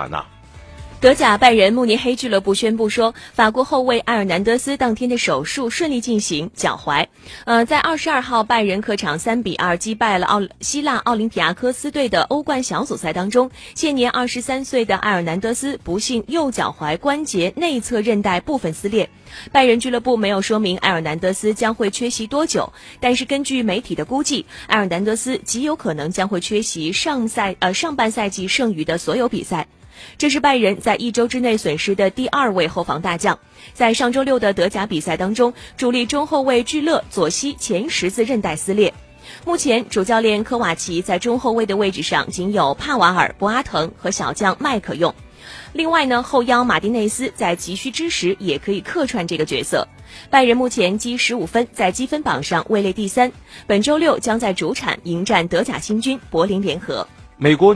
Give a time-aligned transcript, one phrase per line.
[0.00, 0.24] 塔纳。
[1.00, 7.06] 德甲拜仁慕尼黑俱乐部宣布说，法国后卫埃尔南德斯当天的手术顺利进行，脚踝。
[7.46, 19.08] 呃，在二十二号拜仁客场三比二击败了奥希腊奥林匹亚科斯队的欧冠小组赛当中，现年二十三岁的埃尔南德斯不幸右脚踝关节内侧韧带部分撕裂。
[19.50, 22.70] 拜仁俱乐部没有说明埃尔南德斯将会缺席多久，
[23.00, 29.66] 但是根据媒体的估计，埃尔南德斯极有可能将会缺席上赛呃上半赛季剩余的所有比赛。
[30.18, 33.38] 这是拜仁在一周之内损失的第二位后防大将。
[33.72, 38.92] 在上周六的德甲比赛当中，主力中后卫聚勒左膝前十字韧带撕裂。
[39.44, 45.14] 目前主教练科瓦奇在中后卫的位置上仅有帕瓦尔、博阿滕和小将麦可用。
[45.72, 49.86] 另外呢，后腰马丁内斯在急需之时也可以客串这个角色。
[50.30, 53.30] 拜仁目前积十五分，在积分榜上位列第三。
[53.66, 57.06] 本周六将在主场迎战德甲新军柏林联合。
[57.36, 57.68] 美国。